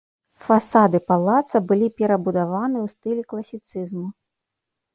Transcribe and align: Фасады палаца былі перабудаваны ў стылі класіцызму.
Фасады 0.45 0.99
палаца 1.11 1.61
былі 1.73 1.87
перабудаваны 2.01 2.77
ў 2.87 2.97
стылі 2.97 3.23
класіцызму. 3.35 4.07